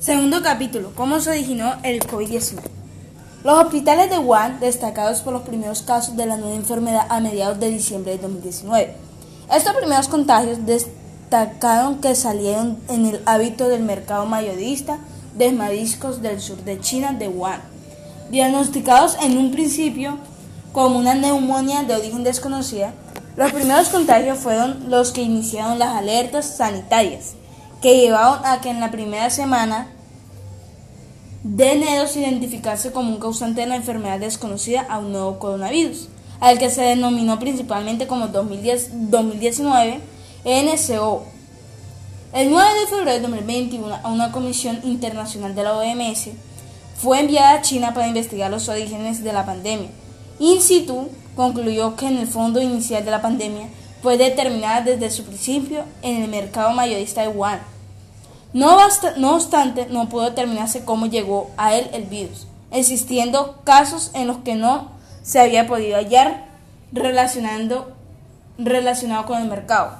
[0.00, 2.60] Segundo capítulo, ¿cómo se originó el COVID-19?
[3.42, 7.58] Los hospitales de Wuhan destacados por los primeros casos de la nueva enfermedad a mediados
[7.58, 8.94] de diciembre de 2019.
[9.52, 15.00] Estos primeros contagios destacaron que salieron en el hábito del mercado mayorista
[15.36, 17.60] de mariscos del sur de China de Wuhan,
[18.30, 20.18] diagnosticados en un principio
[20.72, 22.94] como una neumonía de origen desconocida.
[23.36, 27.34] Los primeros contagios fueron los que iniciaron las alertas sanitarias,
[27.82, 29.88] que llevaron a que en la primera semana
[31.44, 36.08] de enero se identificase como un causante de la enfermedad desconocida a un nuevo coronavirus,
[36.40, 40.00] al que se denominó principalmente como 2010, 2019
[40.44, 41.24] NCO.
[42.32, 46.30] El 9 de febrero de 2021, a una comisión internacional de la OMS
[46.96, 49.88] fue enviada a China para investigar los orígenes de la pandemia.
[50.40, 53.68] In situ concluyó que en el fondo inicial de la pandemia
[54.02, 57.60] fue determinada desde su principio en el mercado mayorista de Wuhan
[58.52, 58.78] no,
[59.34, 64.54] obstante, no pudo determinarse cómo llegó a él el virus, existiendo casos en los que
[64.54, 66.46] no se había podido hallar
[66.90, 67.92] relacionando,
[68.56, 69.98] relacionado con el mercado.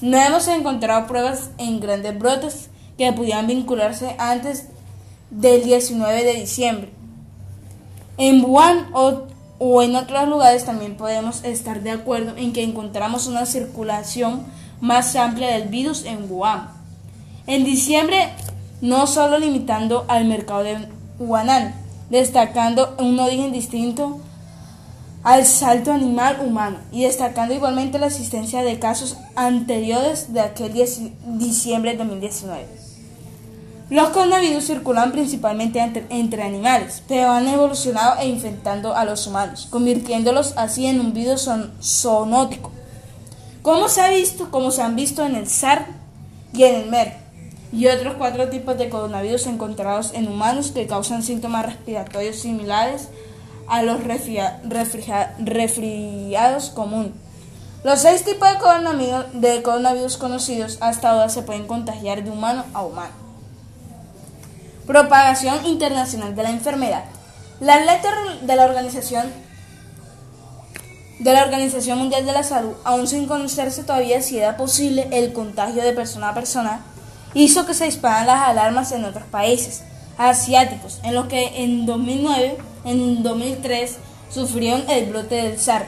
[0.00, 4.68] No hemos encontrado pruebas en grandes brotes que pudieran vincularse antes
[5.30, 6.90] del 19 de diciembre.
[8.16, 8.88] En Wuhan
[9.62, 14.42] o, en otros lugares también podemos estar de acuerdo en que encontramos una circulación
[14.80, 16.68] más amplia del virus en Wuhan.
[17.46, 18.30] En diciembre,
[18.80, 21.74] no solo limitando al mercado de Wuhan,
[22.08, 24.18] destacando un origen distinto
[25.22, 30.72] al salto animal humano y destacando igualmente la existencia de casos anteriores de aquel
[31.38, 32.89] diciembre de 2019.
[33.90, 40.54] Los coronavirus circulan principalmente entre, animales, pero han evolucionado e infectando a los humanos, convirtiéndolos
[40.56, 41.50] así en un virus
[41.82, 42.70] zoonótico,
[43.62, 45.86] como se ha visto, como se han visto en el SARS
[46.52, 47.14] y en el MERS
[47.72, 53.08] y otros cuatro tipos de coronavirus encontrados en humanos que causan síntomas respiratorios similares
[53.66, 57.10] a los resfriados comunes.
[57.82, 62.64] Los seis tipos de coronavirus, de coronavirus conocidos hasta ahora se pueden contagiar de humano
[62.72, 63.29] a humano.
[64.90, 67.04] Propagación internacional de la enfermedad.
[67.60, 68.10] La letra
[68.42, 69.32] de la Organización
[71.20, 75.32] de la Organización Mundial de la Salud, aún sin conocerse todavía si era posible el
[75.32, 76.80] contagio de persona a persona,
[77.34, 79.84] hizo que se dispararan las alarmas en otros países
[80.18, 83.96] asiáticos, en los que en 2009, en 2003
[84.28, 85.86] sufrieron el brote del SARS.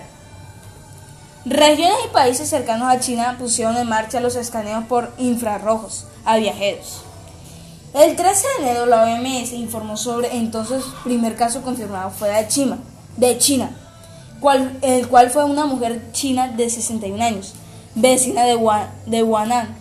[1.45, 7.03] Regiones y países cercanos a China pusieron en marcha los escaneos por infrarrojos a viajeros.
[7.95, 12.79] El 13 de enero la OMS informó sobre entonces primer caso confirmado fuera de China,
[13.17, 13.71] de China
[14.83, 17.55] el cual fue una mujer china de 61 años,
[17.95, 18.59] vecina de,
[19.07, 19.77] de Wuhan,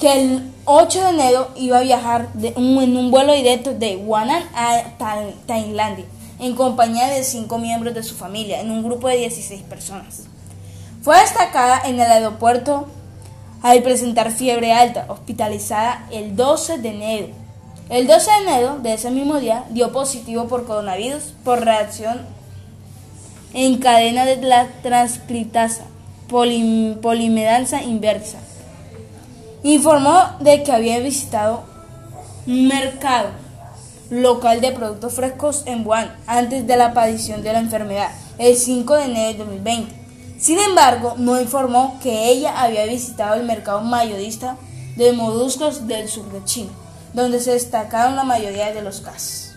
[0.00, 4.82] que el 8 de enero iba a viajar en un vuelo directo de Wuhan a
[5.46, 6.04] Tailandia,
[6.38, 10.22] en compañía de cinco miembros de su familia, en un grupo de 16 personas.
[11.02, 12.86] Fue destacada en el aeropuerto
[13.62, 17.26] al presentar fiebre alta, hospitalizada el 12 de enero.
[17.88, 22.20] El 12 de enero de ese mismo día dio positivo por coronavirus por reacción
[23.52, 25.84] en cadena de la transcriptasa
[26.28, 28.38] polimeranza inversa
[29.62, 31.64] informó de que había visitado
[32.46, 33.28] un mercado
[34.10, 38.94] local de productos frescos en Wuhan antes de la aparición de la enfermedad, el 5
[38.96, 39.99] de enero de 2020.
[40.40, 44.56] Sin embargo, no informó que ella había visitado el mercado mayorista
[44.96, 46.70] de moluscos del sur de China,
[47.12, 49.52] donde se destacaron la mayoría de los casos.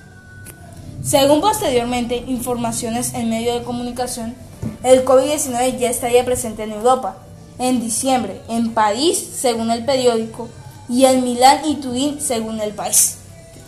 [1.02, 4.36] Según posteriormente informaciones en medios de comunicación,
[4.84, 7.16] el COVID-19 ya estaría presente en Europa,
[7.60, 10.50] en diciembre, en París, según el periódico,
[10.90, 13.20] y en Milán y Turín, según el país.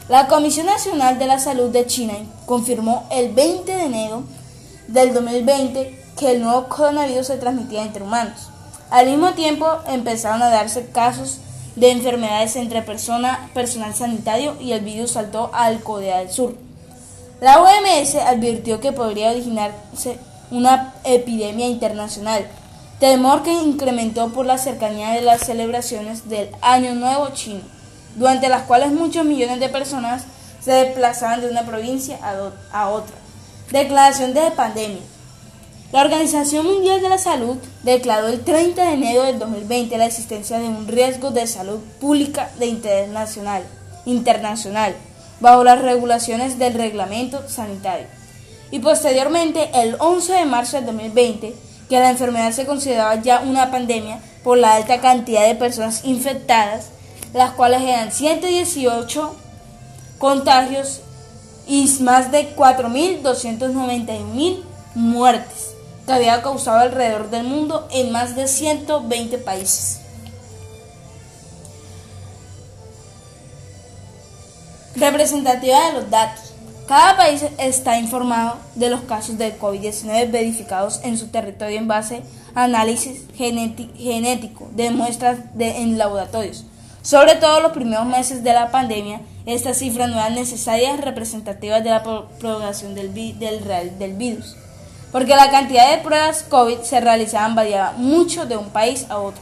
[0.09, 2.14] La Comisión Nacional de la Salud de China
[2.46, 4.24] confirmó el 20 de enero
[4.90, 8.50] del 2020 que el nuevo coronavirus se transmitía entre humanos.
[8.90, 11.40] Al mismo tiempo empezaron a darse casos
[11.76, 16.56] de enfermedades entre persona, personal sanitario y el virus saltó al Corea del Sur.
[17.42, 20.18] La OMS advirtió que podría originarse
[20.51, 22.45] una epidemia internacional
[23.00, 27.62] temor que incrementó por la cercanía de las celebraciones del Año Nuevo Chino,
[28.16, 30.24] durante las cuales muchos millones de personas
[30.62, 32.18] se desplazaban de una provincia
[32.72, 33.16] a, otra.
[33.72, 35.01] Declaración de pandemia.
[35.95, 40.59] La Organización Mundial de la Salud declaró el 30 de enero del 2020 la existencia
[40.59, 43.63] de un riesgo de salud pública de interés nacional,
[44.06, 44.94] internacional,
[45.39, 48.07] bajo las regulaciones del reglamento sanitario.
[48.71, 51.56] Y posteriormente, el 11 de marzo del 2020,
[51.88, 56.89] que la enfermedad se consideraba ya una pandemia por la alta cantidad de personas infectadas,
[57.33, 59.33] las cuales eran 118
[60.18, 61.00] contagios
[61.69, 64.62] y más de 4.291.000
[64.95, 65.75] muertes
[66.06, 70.02] que había causado alrededor del mundo en más de 120 países.
[74.96, 76.54] Representativa de los datos.
[76.88, 82.22] Cada país está informado de los casos de COVID-19 verificados en su territorio en base
[82.54, 86.66] a análisis genético de muestras en laboratorios.
[87.01, 91.90] Sobre todo los primeros meses de la pandemia, estas cifras no eran necesarias representativas de
[91.90, 94.56] la propagación del, del, del virus,
[95.15, 99.41] porque la cantidad de pruebas COVID se realizaban variaba mucho de un país a otro.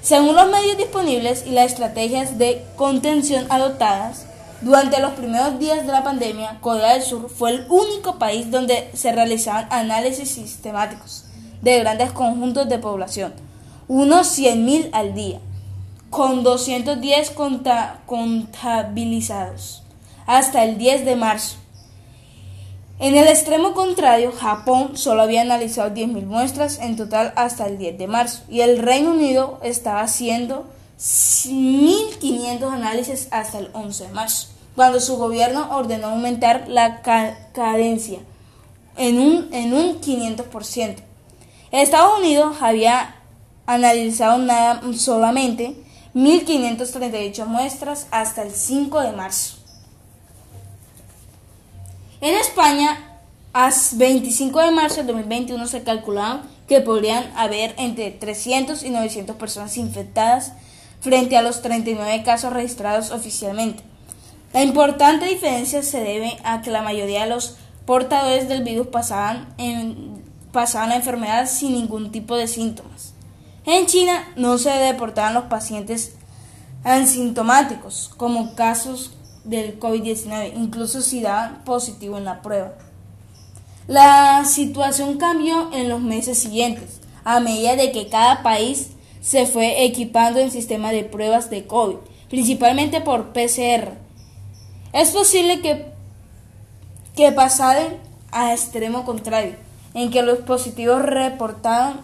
[0.00, 4.26] Según los medios disponibles y las estrategias de contención adoptadas,
[4.60, 8.88] durante los primeros días de la pandemia, Corea del Sur fue el único país donde
[8.94, 11.24] se realizaban análisis sistemáticos
[11.62, 13.34] de grandes conjuntos de población,
[13.88, 15.40] unos 100.000 al día,
[16.10, 17.32] con 210
[18.06, 19.82] contabilizados
[20.28, 21.56] hasta el 10 de marzo.
[22.98, 27.98] En el extremo contrario, Japón solo había analizado 10.000 muestras en total hasta el 10
[27.98, 30.66] de marzo y el Reino Unido estaba haciendo
[30.98, 38.20] 1.500 análisis hasta el 11 de marzo, cuando su gobierno ordenó aumentar la cadencia
[38.96, 40.96] en un, en un 500%.
[41.72, 43.16] Estados Unidos había
[43.66, 45.76] analizado nada, solamente
[46.14, 49.55] 1.538 muestras hasta el 5 de marzo.
[52.20, 52.96] En España,
[53.52, 59.36] a 25 de marzo de 2021 se calculaba que podrían haber entre 300 y 900
[59.36, 60.52] personas infectadas
[61.00, 63.82] frente a los 39 casos registrados oficialmente.
[64.54, 69.54] La importante diferencia se debe a que la mayoría de los portadores del virus pasaban
[69.58, 73.12] la enfermedad sin ningún tipo de síntomas.
[73.66, 76.14] En China no se deportaban los pacientes
[76.82, 79.12] asintomáticos como casos
[79.46, 82.74] del COVID-19, incluso si daban positivo en la prueba.
[83.86, 88.88] La situación cambió en los meses siguientes, a medida de que cada país
[89.20, 91.96] se fue equipando en sistema de pruebas de COVID,
[92.28, 93.92] principalmente por PCR.
[94.92, 95.86] Es posible que,
[97.14, 97.98] que pasaran
[98.32, 99.54] a extremo contrario,
[99.94, 101.96] en que los positivos reportados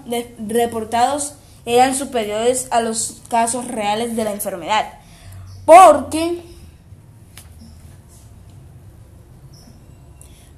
[1.67, 5.00] eran superiores a los casos reales de la enfermedad,
[5.65, 6.43] porque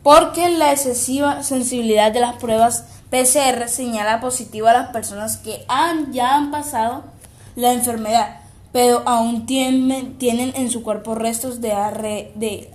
[0.04, 6.12] porque la excesiva sensibilidad de las pruebas PCR señala positivo a las personas que han,
[6.12, 7.04] ya han pasado
[7.56, 8.40] la enfermedad,
[8.70, 11.70] pero aún tienen, tienen en su cuerpo restos de,
[12.34, 12.70] de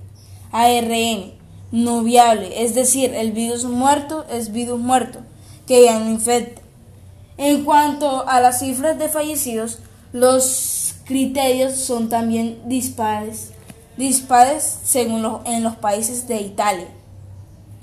[0.51, 1.33] ARN
[1.71, 5.19] no viable, es decir, el virus muerto es virus muerto,
[5.67, 6.63] que ya no infecta.
[7.37, 9.79] En cuanto a las cifras de fallecidos,
[10.13, 13.51] los criterios son también dispares,
[13.97, 16.87] dispares según en los países de Italia.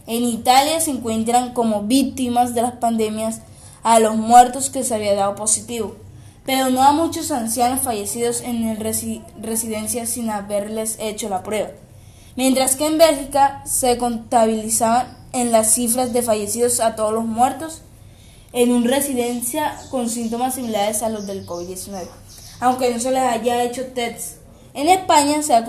[0.06, 3.40] En Italia se encuentran como víctimas de las pandemias
[3.82, 5.96] a los muertos que se había dado positivo,
[6.44, 8.76] pero no a muchos ancianos fallecidos en el
[9.40, 11.70] residencia sin haberles hecho la prueba.
[12.36, 17.82] Mientras que en Bélgica se contabilizaban en las cifras de fallecidos a todos los muertos
[18.52, 22.06] en una residencia con síntomas similares a los del COVID-19,
[22.60, 24.38] aunque no se les haya hecho test.
[24.72, 25.64] En España se ha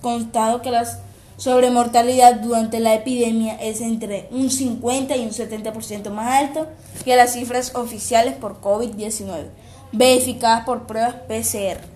[0.00, 0.98] constado que las
[1.36, 6.68] sobre mortalidad durante la epidemia es entre un 50 y un 70% más alto
[7.04, 9.48] que las cifras oficiales por COVID-19,
[9.92, 11.93] verificadas por pruebas PCR.